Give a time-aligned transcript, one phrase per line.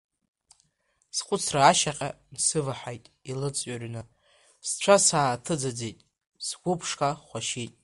[1.17, 4.01] Схәыцра ашьаҟа нсываҳаит илыҵҩрны,
[4.67, 5.97] сцәа сааҭаӡыӡеит,
[6.47, 7.73] сгәы ԥшқа хәашьит.